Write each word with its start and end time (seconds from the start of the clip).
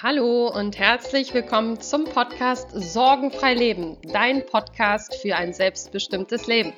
Hallo 0.00 0.46
und 0.46 0.78
herzlich 0.78 1.34
willkommen 1.34 1.80
zum 1.80 2.04
Podcast 2.04 2.68
Sorgenfrei 2.72 3.54
Leben, 3.54 3.96
dein 4.12 4.46
Podcast 4.46 5.16
für 5.16 5.34
ein 5.34 5.52
selbstbestimmtes 5.52 6.46
Leben. 6.46 6.72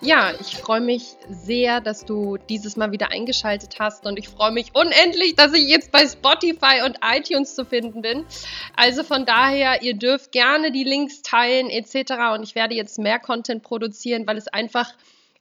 Ja, 0.00 0.32
ich 0.40 0.56
freue 0.56 0.80
mich 0.80 1.14
sehr, 1.28 1.80
dass 1.80 2.04
du 2.04 2.38
dieses 2.48 2.76
Mal 2.76 2.90
wieder 2.90 3.12
eingeschaltet 3.12 3.76
hast 3.78 4.04
und 4.04 4.18
ich 4.18 4.28
freue 4.28 4.50
mich 4.50 4.74
unendlich, 4.74 5.36
dass 5.36 5.52
ich 5.52 5.68
jetzt 5.68 5.92
bei 5.92 6.08
Spotify 6.08 6.82
und 6.84 6.98
iTunes 7.04 7.54
zu 7.54 7.64
finden 7.64 8.02
bin. 8.02 8.26
Also 8.74 9.04
von 9.04 9.24
daher, 9.24 9.82
ihr 9.82 9.94
dürft 9.94 10.32
gerne 10.32 10.72
die 10.72 10.82
Links 10.82 11.22
teilen 11.22 11.70
etc. 11.70 12.34
Und 12.34 12.42
ich 12.42 12.56
werde 12.56 12.74
jetzt 12.74 12.98
mehr 12.98 13.20
Content 13.20 13.62
produzieren, 13.62 14.26
weil 14.26 14.38
es 14.38 14.48
einfach 14.48 14.92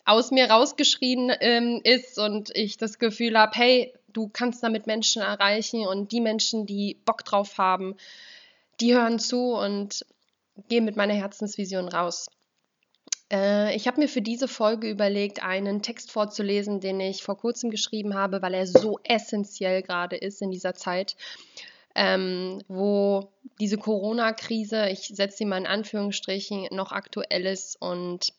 aus 0.06 0.30
mir 0.30 0.52
rausgeschrien 0.52 1.32
ähm, 1.40 1.82
ist 1.84 2.20
und 2.20 2.56
ich 2.56 2.78
das 2.78 3.00
Gefühl 3.00 3.36
habe, 3.36 3.54
hey, 3.56 3.94
du 4.16 4.30
kannst 4.30 4.64
damit 4.64 4.88
Menschen 4.88 5.22
erreichen 5.22 5.86
und 5.86 6.12
die 6.12 6.22
Menschen, 6.22 6.66
die 6.66 6.98
Bock 7.06 7.26
drauf 7.26 7.58
haben, 7.58 7.96
die 8.80 8.94
hören 8.94 9.20
zu 9.20 9.54
und 9.54 10.06
gehen 10.70 10.86
mit 10.86 10.96
meiner 10.96 11.14
Herzensvision 11.14 11.90
raus. 11.90 12.28
Äh, 13.32 13.76
ich 13.76 13.88
habe 13.88 14.00
mir 14.00 14.08
für 14.08 14.22
diese 14.22 14.48
Folge 14.48 14.90
überlegt, 14.90 15.44
einen 15.44 15.82
Text 15.82 16.12
vorzulesen, 16.12 16.80
den 16.80 17.00
ich 17.00 17.24
vor 17.24 17.38
kurzem 17.38 17.70
geschrieben 17.70 18.16
habe, 18.16 18.42
weil 18.42 18.54
er 18.54 18.68
so 18.68 19.00
essentiell 19.04 19.82
gerade 19.82 20.16
ist 20.16 20.42
in 20.42 20.52
dieser 20.52 20.74
Zeit, 20.74 21.16
ähm, 21.94 22.62
wo 22.68 23.32
diese 23.60 23.78
Corona-Krise, 23.78 24.90
ich 24.90 25.08
setze 25.08 25.38
sie 25.38 25.46
mal 25.46 25.58
in 25.58 25.68
Anführungsstrichen, 25.68 26.68
noch 26.72 26.92
aktuell 26.92 27.46
ist 27.46 27.82
und 27.82 28.34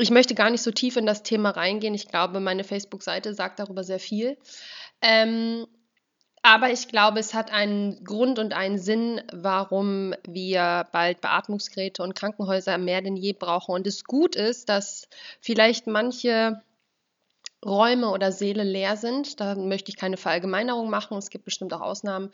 ich 0.00 0.10
möchte 0.10 0.34
gar 0.34 0.50
nicht 0.50 0.62
so 0.62 0.70
tief 0.70 0.96
in 0.96 1.06
das 1.06 1.22
Thema 1.22 1.50
reingehen. 1.50 1.94
Ich 1.94 2.08
glaube, 2.08 2.40
meine 2.40 2.64
Facebook-Seite 2.64 3.34
sagt 3.34 3.58
darüber 3.58 3.84
sehr 3.84 4.00
viel. 4.00 4.38
Ähm, 5.02 5.66
aber 6.42 6.70
ich 6.70 6.88
glaube, 6.88 7.20
es 7.20 7.34
hat 7.34 7.52
einen 7.52 8.02
Grund 8.02 8.38
und 8.38 8.54
einen 8.54 8.78
Sinn, 8.78 9.20
warum 9.30 10.14
wir 10.26 10.86
bald 10.90 11.20
Beatmungsgeräte 11.20 12.02
und 12.02 12.14
Krankenhäuser 12.14 12.78
mehr 12.78 13.02
denn 13.02 13.16
je 13.16 13.34
brauchen. 13.34 13.74
Und 13.74 13.86
es 13.86 14.04
gut 14.04 14.36
ist, 14.36 14.70
dass 14.70 15.08
vielleicht 15.40 15.86
manche 15.86 16.62
Räume 17.64 18.08
oder 18.10 18.32
Seele 18.32 18.64
leer 18.64 18.96
sind. 18.96 19.38
Da 19.38 19.54
möchte 19.54 19.90
ich 19.90 19.96
keine 19.96 20.16
Verallgemeinerung 20.16 20.88
machen. 20.88 21.18
Es 21.18 21.28
gibt 21.28 21.44
bestimmt 21.44 21.74
auch 21.74 21.82
Ausnahmen. 21.82 22.32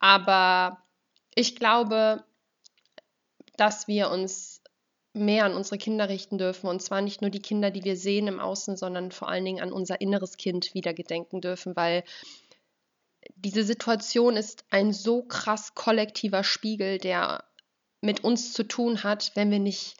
Aber 0.00 0.82
ich 1.36 1.54
glaube, 1.54 2.24
dass 3.56 3.86
wir 3.86 4.10
uns 4.10 4.53
mehr 5.14 5.44
an 5.44 5.54
unsere 5.54 5.78
Kinder 5.78 6.08
richten 6.08 6.38
dürfen. 6.38 6.68
Und 6.68 6.82
zwar 6.82 7.00
nicht 7.00 7.22
nur 7.22 7.30
die 7.30 7.40
Kinder, 7.40 7.70
die 7.70 7.84
wir 7.84 7.96
sehen 7.96 8.26
im 8.26 8.40
Außen, 8.40 8.76
sondern 8.76 9.12
vor 9.12 9.28
allen 9.28 9.44
Dingen 9.44 9.62
an 9.62 9.72
unser 9.72 10.00
inneres 10.00 10.36
Kind 10.36 10.74
wieder 10.74 10.92
gedenken 10.92 11.40
dürfen, 11.40 11.76
weil 11.76 12.04
diese 13.36 13.64
Situation 13.64 14.36
ist 14.36 14.64
ein 14.70 14.92
so 14.92 15.22
krass 15.22 15.74
kollektiver 15.74 16.44
Spiegel, 16.44 16.98
der 16.98 17.44
mit 18.00 18.22
uns 18.22 18.52
zu 18.52 18.64
tun 18.64 19.02
hat, 19.02 19.32
wenn 19.34 19.50
wir 19.50 19.60
nicht 19.60 19.96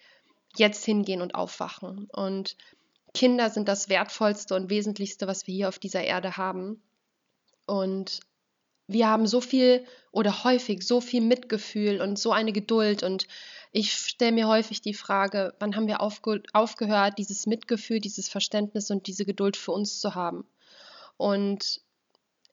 jetzt 0.56 0.84
hingehen 0.84 1.22
und 1.22 1.34
aufwachen. 1.34 2.08
Und 2.12 2.56
Kinder 3.14 3.48
sind 3.50 3.68
das 3.68 3.88
Wertvollste 3.88 4.54
und 4.54 4.68
Wesentlichste, 4.68 5.26
was 5.26 5.46
wir 5.46 5.54
hier 5.54 5.68
auf 5.68 5.78
dieser 5.78 6.02
Erde 6.02 6.36
haben. 6.36 6.82
Und 7.66 8.20
wir 8.86 9.08
haben 9.08 9.26
so 9.26 9.40
viel 9.40 9.84
oder 10.12 10.44
häufig 10.44 10.86
so 10.86 11.00
viel 11.00 11.20
Mitgefühl 11.20 12.00
und 12.00 12.18
so 12.18 12.32
eine 12.32 12.52
Geduld. 12.52 13.02
Und 13.02 13.26
ich 13.72 13.92
stelle 13.92 14.32
mir 14.32 14.48
häufig 14.48 14.80
die 14.82 14.94
Frage, 14.94 15.54
wann 15.58 15.74
haben 15.74 15.86
wir 15.86 16.00
aufge 16.00 16.42
aufgehört, 16.52 17.18
dieses 17.18 17.46
Mitgefühl, 17.46 18.00
dieses 18.00 18.28
Verständnis 18.28 18.90
und 18.90 19.06
diese 19.06 19.24
Geduld 19.24 19.56
für 19.56 19.72
uns 19.72 20.00
zu 20.00 20.14
haben? 20.14 20.46
Und 21.16 21.80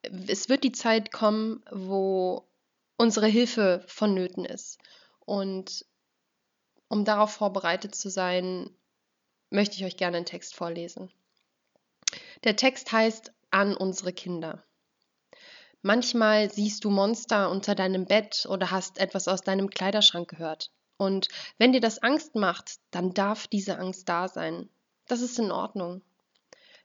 es 0.02 0.50
wird 0.50 0.64
die 0.64 0.72
Zeit 0.72 1.12
kommen, 1.12 1.64
wo 1.72 2.48
unsere 2.98 3.28
Hilfe 3.28 3.84
vonnöten 3.88 4.46
ist. 4.46 4.80
Und 5.26 5.86
um 6.88 7.06
darauf 7.06 7.32
vorbereitet 7.32 7.96
zu 7.96 8.10
sein, 8.10 8.70
möchte 9.50 9.76
ich 9.76 9.86
euch 9.86 9.98
gerne 9.98 10.18
einen 10.18 10.26
Text 10.26 10.56
vorlesen. 10.56 11.12
Der 12.44 12.56
Text 12.56 12.92
heißt 12.92 13.32
An 13.50 13.76
unsere 13.76 14.14
Kinder. 14.14 14.64
Manchmal 15.84 16.52
siehst 16.52 16.84
du 16.84 16.92
Monster 16.92 17.50
unter 17.50 17.74
deinem 17.74 18.06
Bett 18.06 18.46
oder 18.48 18.70
hast 18.70 19.00
etwas 19.00 19.28
aus 19.28 19.42
deinem 19.42 19.70
Kleiderschrank 19.70 20.30
gehört. 20.30 20.70
Und 20.98 21.28
wenn 21.58 21.72
dir 21.72 21.82
das 21.82 22.04
Angst 22.04 22.36
macht, 22.36 22.76
dann 22.92 23.16
darf 23.16 23.48
diese 23.48 23.80
Angst 23.80 24.08
da 24.08 24.28
sein. 24.28 24.70
Das 25.08 25.22
ist 25.22 25.40
in 25.40 25.52
Ordnung. 25.52 26.04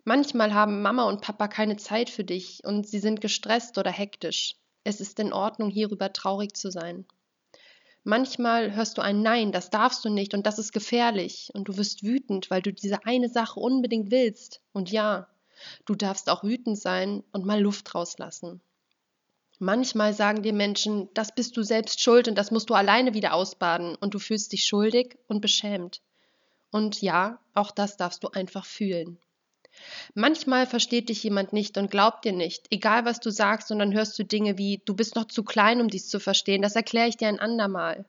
Manchmal 0.05 0.55
haben 0.55 0.81
Mama 0.81 1.05
und 1.05 1.21
Papa 1.21 1.49
keine 1.49 1.77
Zeit 1.77 2.09
für 2.09 2.25
dich 2.25 2.65
und 2.65 2.87
sie 2.87 2.99
sind 2.99 3.21
gestresst 3.21 3.77
oder 3.77 3.91
hektisch. 3.91 4.55
Es 4.85 5.01
ist 5.01 5.19
in 5.21 5.33
Ordnung, 5.33 5.69
hierüber 5.69 6.13
traurig 6.13 6.57
zu 6.57 6.71
sein. 6.71 7.05
Manchmal 8.05 8.75
hörst 8.75 8.97
du 8.97 9.03
ein 9.03 9.21
Nein, 9.21 9.53
das 9.53 9.69
darfst 9.69 10.05
du 10.05 10.09
nicht 10.09 10.33
und 10.33 10.47
das 10.47 10.59
ist 10.59 10.73
gefährlich 10.73 11.51
und 11.55 11.69
du 11.69 11.77
wirst 11.77 12.05
wütend, 12.05 12.51
weil 12.51 12.63
du 12.63 12.73
diese 12.73 13.05
eine 13.05 13.29
Sache 13.29 13.61
unbedingt 13.61 14.11
willst. 14.11 14.63
Und 14.73 14.91
ja, 14.91 15.27
du 15.85 15.97
darfst 15.97 16.31
auch 16.31 16.45
wütend 16.45 16.79
sein 16.79 17.25
und 17.33 17.45
mal 17.45 17.61
Luft 17.61 17.95
rauslassen. 17.95 18.63
Manchmal 19.59 20.13
sagen 20.13 20.43
dir 20.43 20.53
Menschen, 20.53 21.09
das 21.15 21.35
bist 21.35 21.57
du 21.57 21.63
selbst 21.63 22.01
schuld 22.01 22.29
und 22.29 22.37
das 22.37 22.51
musst 22.51 22.69
du 22.69 22.75
alleine 22.75 23.15
wieder 23.15 23.33
ausbaden 23.33 23.95
und 23.95 24.13
du 24.13 24.19
fühlst 24.19 24.53
dich 24.53 24.65
schuldig 24.65 25.17
und 25.29 25.41
beschämt. 25.41 26.03
Und 26.71 27.01
ja, 27.01 27.41
auch 27.55 27.71
das 27.71 27.97
darfst 27.97 28.23
du 28.23 28.29
einfach 28.29 28.67
fühlen. 28.67 29.19
Manchmal 30.15 30.67
versteht 30.67 31.09
dich 31.09 31.23
jemand 31.23 31.53
nicht 31.53 31.79
und 31.79 31.91
glaubt 31.91 32.25
dir 32.25 32.33
nicht, 32.33 32.67
egal 32.71 33.05
was 33.05 33.21
du 33.21 33.31
sagst, 33.31 33.71
und 33.71 33.79
dann 33.79 33.95
hörst 33.95 34.19
du 34.19 34.25
Dinge 34.25 34.59
wie, 34.59 34.81
du 34.85 34.95
bist 34.95 35.17
noch 35.17 35.27
zu 35.27 35.43
klein, 35.43 35.81
um 35.81 35.89
dies 35.89 36.09
zu 36.09 36.21
verstehen, 36.21 36.63
das 36.63 36.77
erkläre 36.77 37.09
ich 37.09 37.17
dir 37.17 37.29
ein 37.29 37.41
andermal. 37.41 38.05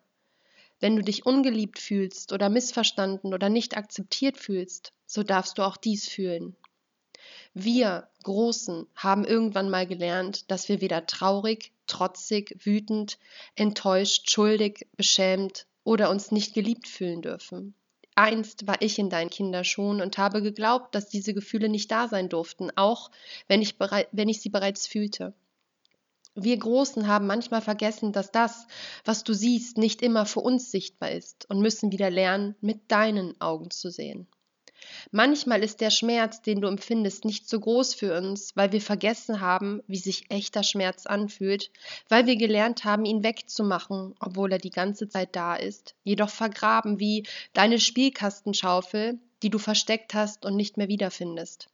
Wenn 0.80 0.96
du 0.96 1.02
dich 1.02 1.26
ungeliebt 1.26 1.80
fühlst 1.80 2.34
oder 2.34 2.50
missverstanden 2.50 3.34
oder 3.34 3.50
nicht 3.50 3.76
akzeptiert 3.76 4.38
fühlst, 4.38 4.94
so 5.06 5.24
darfst 5.24 5.58
du 5.58 5.64
auch 5.64 5.78
dies 5.78 6.08
fühlen. 6.08 6.56
Wir 7.54 8.08
Großen 8.24 8.88
haben 8.96 9.26
irgendwann 9.26 9.70
mal 9.70 9.88
gelernt, 9.88 10.52
dass 10.52 10.70
wir 10.70 10.82
weder 10.82 11.06
traurig, 11.06 11.72
trotzig, 11.88 12.56
wütend, 12.64 13.18
enttäuscht, 13.56 14.30
schuldig, 14.30 14.88
beschämt 14.96 15.66
oder 15.84 16.10
uns 16.10 16.32
nicht 16.32 16.54
geliebt 16.54 16.88
fühlen 16.88 17.22
dürfen. 17.22 17.74
Einst 18.16 18.66
war 18.66 18.82
ich 18.82 18.98
in 18.98 19.10
deinen 19.10 19.30
Kinderschuhen 19.30 20.02
und 20.02 20.18
habe 20.18 20.42
geglaubt, 20.42 20.96
dass 20.96 21.08
diese 21.08 21.34
Gefühle 21.34 21.70
nicht 21.70 21.92
da 21.92 22.08
sein 22.08 22.30
durften, 22.30 22.72
auch 22.76 23.12
wenn 23.48 23.62
ich, 23.62 23.76
wenn 23.80 24.28
ich 24.28 24.42
sie 24.42 24.50
bereits 24.50 24.88
fühlte. 24.88 25.34
Wir 26.34 26.58
Großen 26.58 27.08
haben 27.08 27.26
manchmal 27.26 27.62
vergessen, 27.62 28.12
dass 28.12 28.32
das, 28.32 28.68
was 29.06 29.24
du 29.24 29.34
siehst, 29.34 29.78
nicht 29.78 30.02
immer 30.02 30.26
für 30.26 30.40
uns 30.40 30.70
sichtbar 30.70 31.12
ist 31.12 31.50
und 31.50 31.62
müssen 31.62 31.92
wieder 31.92 32.10
lernen, 32.12 32.56
mit 32.62 32.92
deinen 32.92 33.40
Augen 33.42 33.72
zu 33.72 33.90
sehen. 33.90 34.28
Manchmal 35.12 35.64
ist 35.64 35.82
der 35.82 35.90
Schmerz, 35.90 36.42
den 36.42 36.62
du 36.62 36.68
empfindest, 36.68 37.26
nicht 37.26 37.48
so 37.48 37.60
groß 37.60 37.94
für 37.94 38.18
uns, 38.18 38.56
weil 38.56 38.72
wir 38.72 38.82
vergessen 38.82 39.42
haben, 39.42 39.82
wie 39.88 39.98
sich 39.98 40.30
echter 40.30 40.64
Schmerz 40.64 41.06
anfühlt, 41.06 41.72
weil 42.10 42.26
wir 42.26 42.36
gelernt 42.36 42.84
haben, 42.84 43.06
ihn 43.06 43.24
wegzumachen, 43.24 44.16
obwohl 44.20 44.52
er 44.52 44.60
die 44.60 44.70
ganze 44.70 45.08
Zeit 45.08 45.36
da 45.36 45.56
ist, 45.56 45.96
jedoch 46.04 46.30
vergraben 46.30 47.00
wie 47.00 47.26
deine 47.54 47.80
Spielkastenschaufel, 47.80 49.20
die 49.44 49.50
du 49.50 49.60
versteckt 49.60 50.14
hast 50.14 50.46
und 50.46 50.56
nicht 50.56 50.78
mehr 50.78 50.88
wiederfindest. 50.88 51.70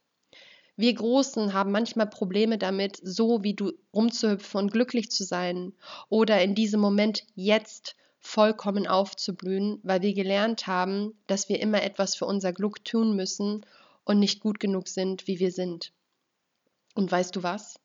Wir 0.76 0.92
Großen 0.92 1.52
haben 1.52 1.70
manchmal 1.70 2.08
Probleme 2.08 2.58
damit, 2.58 2.98
so 3.00 3.44
wie 3.44 3.54
du 3.54 3.72
rumzuhüpfen 3.92 4.58
und 4.58 4.72
glücklich 4.72 5.10
zu 5.10 5.22
sein 5.22 5.72
oder 6.08 6.42
in 6.42 6.56
diesem 6.56 6.80
Moment 6.80 7.24
jetzt 7.36 7.94
vollkommen 8.24 8.86
aufzublühen, 8.86 9.78
weil 9.82 10.00
wir 10.00 10.14
gelernt 10.14 10.66
haben, 10.66 11.14
dass 11.26 11.48
wir 11.48 11.60
immer 11.60 11.82
etwas 11.82 12.16
für 12.16 12.24
unser 12.24 12.52
Glück 12.52 12.84
tun 12.84 13.14
müssen 13.14 13.64
und 14.04 14.18
nicht 14.18 14.40
gut 14.40 14.58
genug 14.58 14.88
sind, 14.88 15.26
wie 15.28 15.38
wir 15.38 15.52
sind. 15.52 15.92
Und 16.94 17.12
weißt 17.12 17.36
du 17.36 17.42
was? 17.42 17.78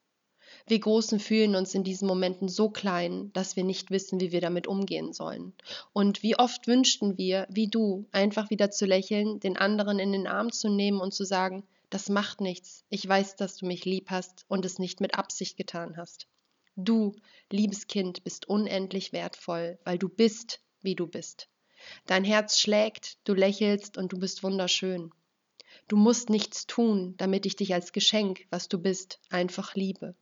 Wir 0.66 0.80
Großen 0.80 1.20
fühlen 1.20 1.56
uns 1.56 1.76
in 1.76 1.84
diesen 1.84 2.08
Momenten 2.08 2.48
so 2.48 2.70
klein, 2.70 3.32
dass 3.34 3.56
wir 3.58 3.64
nicht 3.64 3.92
wissen, 3.92 4.20
wie 4.22 4.32
wir 4.32 4.42
damit 4.42 4.66
umgehen 4.66 5.14
sollen. 5.14 5.54
Und 5.94 6.24
wie 6.24 6.40
oft 6.40 6.68
wünschten 6.68 7.18
wir, 7.18 7.46
wie 7.50 7.68
du, 7.68 8.08
einfach 8.12 8.50
wieder 8.50 8.72
zu 8.72 8.86
lächeln, 8.86 9.40
den 9.42 9.58
anderen 9.58 10.00
in 10.00 10.14
den 10.14 10.26
Arm 10.26 10.52
zu 10.52 10.70
nehmen 10.70 11.02
und 11.02 11.14
zu 11.14 11.26
sagen, 11.26 11.64
das 11.90 12.08
macht 12.08 12.40
nichts, 12.40 12.86
ich 12.90 13.08
weiß, 13.08 13.36
dass 13.36 13.58
du 13.58 13.66
mich 13.66 13.84
lieb 13.84 14.10
hast 14.10 14.46
und 14.48 14.64
es 14.64 14.80
nicht 14.80 15.02
mit 15.02 15.16
Absicht 15.16 15.58
getan 15.58 15.98
hast. 15.98 16.28
Du, 16.76 17.16
liebes 17.52 17.88
Kind, 17.88 18.24
bist 18.24 18.48
unendlich 18.48 19.14
wertvoll, 19.14 19.78
weil 19.84 19.98
du 19.98 20.10
bist, 20.10 20.62
wie 20.82 20.96
du 20.96 21.08
bist. 21.08 21.50
Dein 22.06 22.24
Herz 22.24 22.60
schlägt, 22.60 23.18
du 23.28 23.34
lächelst 23.34 23.98
und 23.98 24.12
du 24.14 24.20
bist 24.20 24.44
wunderschön. 24.44 25.12
Du 25.88 25.98
musst 25.98 26.30
nichts 26.30 26.68
tun, 26.68 27.16
damit 27.18 27.46
ich 27.46 27.56
dich 27.56 27.74
als 27.74 27.94
Geschenk, 27.94 28.46
was 28.50 28.68
du 28.70 28.80
bist, 28.80 29.20
einfach 29.30 29.76
liebe. 29.76 30.16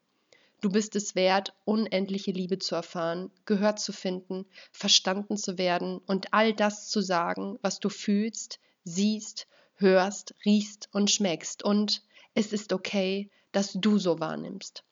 Du 0.60 0.72
bist 0.72 0.96
es 0.96 1.14
wert, 1.14 1.54
unendliche 1.66 2.32
Liebe 2.32 2.58
zu 2.58 2.74
erfahren, 2.74 3.30
gehört 3.46 3.80
zu 3.80 3.94
finden, 3.94 4.46
verstanden 4.72 5.38
zu 5.38 5.58
werden 5.58 6.00
und 6.00 6.34
all 6.34 6.54
das 6.54 6.90
zu 6.90 7.02
sagen, 7.02 7.60
was 7.62 7.80
du 7.80 7.90
fühlst, 7.90 8.60
siehst, 8.84 9.48
hörst, 9.76 10.34
riechst 10.46 10.90
und 10.94 11.12
schmeckst. 11.12 11.64
Und 11.64 12.02
es 12.34 12.54
ist 12.54 12.74
okay, 12.74 13.30
dass 13.52 13.74
du 13.74 14.00
so 14.00 14.20
wahrnimmst. 14.20 14.84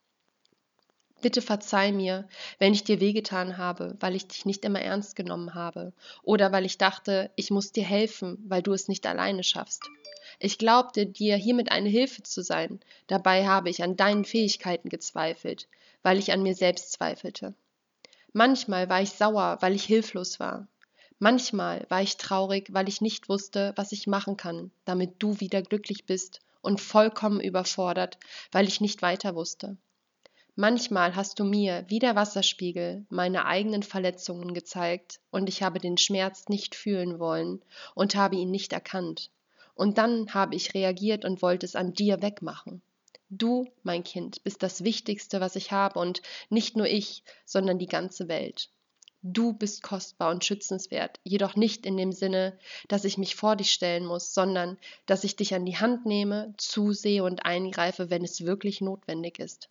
Bitte 1.21 1.41
verzeih 1.41 1.91
mir, 1.91 2.27
wenn 2.59 2.73
ich 2.73 2.83
dir 2.83 2.99
wehgetan 2.99 3.57
habe, 3.57 3.95
weil 3.99 4.15
ich 4.15 4.27
dich 4.27 4.45
nicht 4.45 4.63
immer 4.65 4.81
ernst 4.81 5.15
genommen 5.15 5.55
habe 5.55 5.93
oder 6.23 6.51
weil 6.51 6.65
ich 6.65 6.77
dachte, 6.77 7.31
ich 7.35 7.51
muss 7.51 7.71
dir 7.71 7.83
helfen, 7.83 8.37
weil 8.47 8.61
du 8.61 8.73
es 8.73 8.87
nicht 8.87 9.07
alleine 9.07 9.43
schaffst. 9.43 9.89
Ich 10.39 10.57
glaubte 10.57 11.05
dir 11.05 11.37
hiermit 11.37 11.71
eine 11.71 11.89
Hilfe 11.89 12.23
zu 12.23 12.43
sein, 12.43 12.79
dabei 13.07 13.47
habe 13.47 13.69
ich 13.69 13.81
an 13.81 13.95
deinen 13.95 14.25
Fähigkeiten 14.25 14.89
gezweifelt, 14.89 15.67
weil 16.03 16.19
ich 16.19 16.31
an 16.31 16.43
mir 16.43 16.53
selbst 16.53 16.91
zweifelte. 16.91 17.55
Manchmal 18.33 18.89
war 18.89 19.01
ich 19.01 19.11
sauer, 19.11 19.57
weil 19.61 19.75
ich 19.75 19.85
hilflos 19.85 20.39
war. 20.39 20.67
Manchmal 21.19 21.85
war 21.89 22.01
ich 22.01 22.17
traurig, 22.17 22.67
weil 22.73 22.89
ich 22.89 22.99
nicht 22.99 23.29
wusste, 23.29 23.71
was 23.77 23.93
ich 23.93 24.07
machen 24.07 24.35
kann, 24.35 24.71
damit 24.83 25.15
du 25.19 25.39
wieder 25.39 25.61
glücklich 25.61 26.05
bist 26.05 26.41
und 26.61 26.81
vollkommen 26.81 27.39
überfordert, 27.39 28.17
weil 28.51 28.67
ich 28.67 28.81
nicht 28.81 29.01
weiter 29.01 29.35
wusste. 29.35 29.77
Manchmal 30.57 31.17
hast 31.17 31.39
du 31.39 31.43
mir, 31.43 31.83
wie 31.89 31.99
der 31.99 32.15
Wasserspiegel, 32.15 33.05
meine 33.09 33.45
eigenen 33.45 33.83
Verletzungen 33.83 34.53
gezeigt, 34.53 35.19
und 35.29 35.49
ich 35.49 35.61
habe 35.61 35.79
den 35.79 35.97
Schmerz 35.97 36.47
nicht 36.47 36.75
fühlen 36.75 37.19
wollen 37.19 37.61
und 37.93 38.15
habe 38.15 38.37
ihn 38.37 38.51
nicht 38.51 38.71
erkannt. 38.71 39.31
Und 39.73 39.97
dann 39.97 40.33
habe 40.33 40.55
ich 40.55 40.73
reagiert 40.73 41.25
und 41.25 41.41
wollte 41.41 41.65
es 41.65 41.75
an 41.75 41.91
dir 41.91 42.21
wegmachen. 42.21 42.81
Du, 43.29 43.67
mein 43.83 44.05
Kind, 44.05 44.45
bist 44.45 44.63
das 44.63 44.85
Wichtigste, 44.85 45.41
was 45.41 45.57
ich 45.57 45.73
habe, 45.73 45.99
und 45.99 46.21
nicht 46.49 46.77
nur 46.77 46.87
ich, 46.87 47.23
sondern 47.43 47.77
die 47.77 47.87
ganze 47.87 48.29
Welt. 48.29 48.69
Du 49.23 49.51
bist 49.51 49.83
kostbar 49.83 50.31
und 50.31 50.45
schützenswert, 50.45 51.19
jedoch 51.25 51.57
nicht 51.57 51.85
in 51.85 51.97
dem 51.97 52.13
Sinne, 52.13 52.57
dass 52.87 53.03
ich 53.03 53.17
mich 53.17 53.35
vor 53.35 53.57
dich 53.57 53.73
stellen 53.73 54.05
muss, 54.05 54.33
sondern 54.33 54.77
dass 55.05 55.25
ich 55.25 55.35
dich 55.35 55.53
an 55.53 55.65
die 55.65 55.75
Hand 55.75 56.05
nehme, 56.05 56.53
zusehe 56.55 57.25
und 57.25 57.45
eingreife, 57.45 58.09
wenn 58.09 58.23
es 58.23 58.45
wirklich 58.45 58.79
notwendig 58.79 59.37
ist. 59.39 59.67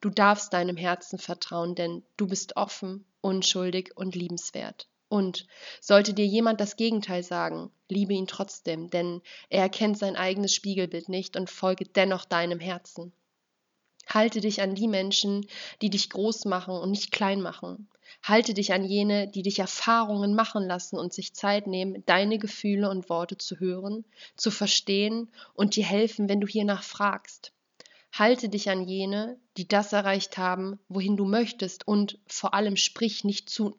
Du 0.00 0.10
darfst 0.10 0.52
deinem 0.52 0.76
Herzen 0.76 1.18
vertrauen, 1.18 1.74
denn 1.74 2.02
du 2.16 2.26
bist 2.26 2.56
offen, 2.56 3.04
unschuldig 3.20 3.92
und 3.96 4.14
liebenswert. 4.14 4.88
Und 5.08 5.46
sollte 5.80 6.14
dir 6.14 6.26
jemand 6.26 6.60
das 6.60 6.76
Gegenteil 6.76 7.22
sagen, 7.22 7.70
liebe 7.88 8.14
ihn 8.14 8.26
trotzdem, 8.26 8.90
denn 8.90 9.22
er 9.48 9.62
erkennt 9.62 9.98
sein 9.98 10.16
eigenes 10.16 10.54
Spiegelbild 10.54 11.08
nicht 11.08 11.36
und 11.36 11.50
folge 11.50 11.84
dennoch 11.84 12.24
deinem 12.24 12.58
Herzen. 12.58 13.12
Halte 14.06 14.40
dich 14.40 14.60
an 14.60 14.74
die 14.74 14.88
Menschen, 14.88 15.46
die 15.80 15.90
dich 15.90 16.10
groß 16.10 16.44
machen 16.44 16.74
und 16.74 16.90
nicht 16.90 17.10
klein 17.10 17.40
machen. 17.40 17.88
Halte 18.22 18.54
dich 18.54 18.72
an 18.72 18.84
jene, 18.84 19.28
die 19.28 19.42
dich 19.42 19.58
Erfahrungen 19.58 20.34
machen 20.34 20.66
lassen 20.66 20.98
und 20.98 21.12
sich 21.12 21.34
Zeit 21.34 21.66
nehmen, 21.66 22.04
deine 22.06 22.38
Gefühle 22.38 22.90
und 22.90 23.08
Worte 23.08 23.38
zu 23.38 23.58
hören, 23.60 24.04
zu 24.36 24.50
verstehen 24.50 25.30
und 25.54 25.76
dir 25.76 25.84
helfen, 25.84 26.28
wenn 26.28 26.40
du 26.40 26.46
hiernach 26.46 26.82
fragst. 26.82 27.52
Halte 28.16 28.48
dich 28.48 28.70
an 28.70 28.86
jene, 28.86 29.40
die 29.56 29.66
das 29.66 29.92
erreicht 29.92 30.38
haben, 30.38 30.78
wohin 30.88 31.16
du 31.16 31.24
möchtest 31.24 31.86
und 31.88 32.20
vor 32.28 32.54
allem 32.54 32.76
sprich 32.76 33.24
nicht 33.24 33.50
zu 33.50 33.76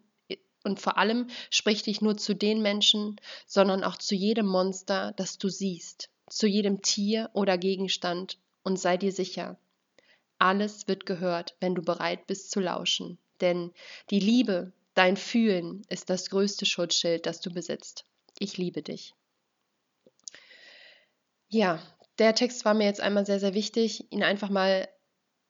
und 0.66 0.82
vor 0.82 0.98
allem 0.98 1.28
sprich 1.52 1.84
dich 1.84 2.02
nur 2.02 2.18
zu 2.18 2.36
den 2.36 2.62
Menschen, 2.62 3.16
sondern 3.46 3.84
auch 3.84 3.98
zu 3.98 4.14
jedem 4.14 4.48
Monster, 4.48 5.14
das 5.16 5.38
du 5.38 5.48
siehst, 5.48 6.10
zu 6.28 6.48
jedem 6.48 6.82
Tier 6.82 7.30
oder 7.34 7.58
Gegenstand 7.58 8.40
und 8.64 8.78
sei 8.78 8.98
dir 8.98 9.14
sicher, 9.14 9.58
alles 10.38 10.88
wird 10.90 11.06
gehört, 11.06 11.56
wenn 11.62 11.76
du 11.76 11.82
bereit 11.82 12.28
bist 12.28 12.52
zu 12.52 12.60
lauschen, 12.60 13.18
denn 13.40 13.72
die 14.10 14.20
Liebe, 14.20 14.74
dein 14.96 15.16
Fühlen 15.16 15.84
ist 15.88 16.10
das 16.10 16.30
größte 16.30 16.66
Schutzschild, 16.66 17.26
das 17.26 17.40
du 17.40 17.54
besitzt. 17.54 18.04
Ich 18.40 18.58
liebe 18.58 18.82
dich. 18.82 19.14
Ja, 21.48 21.80
der 22.20 22.36
Text 22.36 22.66
war 22.66 22.74
mir 22.74 22.86
jetzt 22.86 23.02
einmal 23.02 23.26
sehr, 23.26 23.40
sehr 23.40 23.54
wichtig, 23.54 24.12
ihn 24.12 24.24
einfach 24.24 24.50
mal 24.50 24.88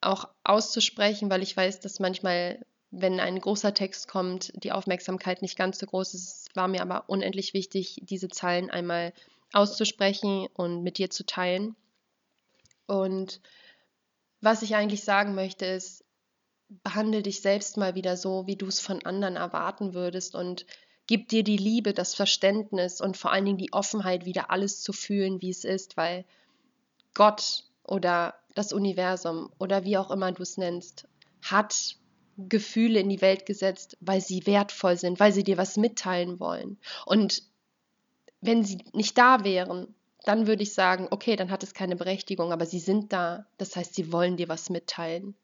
auch 0.02 0.28
auszusprechen, 0.44 1.30
weil 1.30 1.44
ich 1.44 1.56
weiß, 1.56 1.80
dass 1.80 2.00
manchmal, 2.00 2.66
wenn 2.92 3.20
ein 3.20 3.40
großer 3.40 3.74
Text 3.74 4.08
kommt, 4.08 4.52
die 4.64 4.72
Aufmerksamkeit 4.72 5.42
nicht 5.42 5.58
ganz 5.58 5.80
so 5.80 5.86
groß 5.86 6.14
ist. 6.14 6.48
Es 6.50 6.56
war 6.56 6.68
mir 6.68 6.82
aber 6.82 7.10
unendlich 7.10 7.54
wichtig, 7.54 8.00
diese 8.04 8.30
Zeilen 8.30 8.70
einmal 8.70 9.14
auszusprechen 9.54 10.48
und 10.54 10.84
mit 10.84 10.98
dir 10.98 11.10
zu 11.10 11.26
teilen. 11.26 11.76
Und 12.88 13.42
was 14.42 14.62
ich 14.62 14.76
eigentlich 14.76 15.04
sagen 15.04 15.34
möchte, 15.34 15.66
ist, 15.66 16.04
behandle 16.84 17.22
dich 17.22 17.42
selbst 17.42 17.78
mal 17.78 17.96
wieder 17.96 18.18
so, 18.18 18.48
wie 18.48 18.56
du 18.56 18.68
es 18.68 18.80
von 18.80 19.06
anderen 19.06 19.36
erwarten 19.36 19.94
würdest 19.94 20.36
und 20.36 20.66
gib 21.08 21.30
dir 21.30 21.44
die 21.44 21.58
Liebe, 21.58 21.94
das 21.94 22.16
Verständnis 22.16 23.02
und 23.02 23.18
vor 23.18 23.32
allen 23.32 23.46
Dingen 23.46 23.58
die 23.58 23.74
Offenheit, 23.74 24.26
wieder 24.26 24.50
alles 24.50 24.82
zu 24.82 24.94
fühlen, 24.94 25.42
wie 25.42 25.52
es 25.52 25.64
ist, 25.64 25.98
weil 25.98 26.26
Gott 27.16 27.64
oder 27.84 28.36
das 28.54 28.72
Universum 28.72 29.52
oder 29.58 29.84
wie 29.84 29.98
auch 29.98 30.12
immer 30.12 30.32
du 30.32 30.44
es 30.44 30.58
nennst, 30.58 31.08
hat 31.42 31.98
Gefühle 32.38 33.00
in 33.00 33.10
die 33.10 33.22
Welt 33.22 33.46
gesetzt, 33.46 33.98
weil 34.02 34.22
sie 34.22 34.46
wertvoll 34.46 34.98
sind, 34.98 35.20
weil 35.20 35.32
sie 35.32 35.44
dir 35.44 35.58
was 35.58 35.78
mitteilen 35.78 36.40
wollen. 36.40 36.78
Und 37.06 37.42
wenn 38.42 38.64
sie 38.64 38.84
nicht 38.94 39.18
da 39.18 39.44
wären, 39.44 39.96
dann 40.24 40.48
würde 40.48 40.64
ich 40.64 40.74
sagen, 40.74 41.08
okay, 41.12 41.36
dann 41.36 41.52
hat 41.52 41.64
es 41.64 41.74
keine 41.74 41.96
Berechtigung, 41.96 42.52
aber 42.52 42.66
sie 42.66 42.80
sind 42.80 43.14
da. 43.14 43.46
Das 43.58 43.76
heißt, 43.76 43.96
sie 43.96 44.12
wollen 44.12 44.38
dir 44.38 44.50
was 44.50 44.70
mitteilen. 44.70 45.36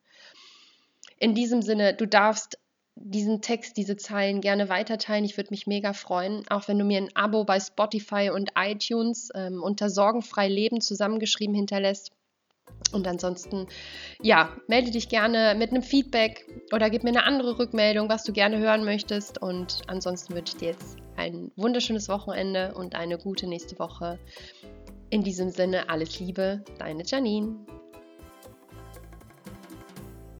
In 1.17 1.35
diesem 1.35 1.61
Sinne, 1.61 1.93
du 1.93 2.07
darfst 2.07 2.57
diesen 3.03 3.41
Text, 3.41 3.77
diese 3.77 3.97
Zeilen 3.97 4.41
gerne 4.41 4.69
weiterteilen. 4.69 5.25
Ich 5.25 5.37
würde 5.37 5.51
mich 5.51 5.67
mega 5.67 5.93
freuen, 5.93 6.43
auch 6.49 6.67
wenn 6.67 6.79
du 6.79 6.85
mir 6.85 6.97
ein 6.97 7.15
Abo 7.15 7.43
bei 7.43 7.59
Spotify 7.59 8.31
und 8.33 8.51
iTunes 8.55 9.29
ähm, 9.35 9.61
unter 9.61 9.89
Sorgenfrei 9.89 10.47
Leben 10.47 10.81
zusammengeschrieben 10.81 11.55
hinterlässt. 11.55 12.11
Und 12.91 13.07
ansonsten, 13.07 13.67
ja, 14.21 14.49
melde 14.67 14.91
dich 14.91 15.07
gerne 15.07 15.55
mit 15.57 15.71
einem 15.71 15.83
Feedback 15.83 16.45
oder 16.73 16.89
gib 16.89 17.03
mir 17.03 17.09
eine 17.09 17.23
andere 17.23 17.59
Rückmeldung, 17.59 18.09
was 18.09 18.23
du 18.23 18.33
gerne 18.33 18.57
hören 18.57 18.83
möchtest. 18.83 19.41
Und 19.41 19.81
ansonsten 19.87 20.33
wünsche 20.35 20.53
ich 20.53 20.59
dir 20.59 20.69
jetzt 20.69 20.97
ein 21.15 21.51
wunderschönes 21.55 22.09
Wochenende 22.09 22.73
und 22.73 22.95
eine 22.95 23.17
gute 23.17 23.47
nächste 23.47 23.77
Woche. 23.79 24.19
In 25.09 25.23
diesem 25.23 25.49
Sinne, 25.49 25.89
alles 25.89 26.19
Liebe, 26.19 26.63
deine 26.79 27.03
Janine. 27.05 27.65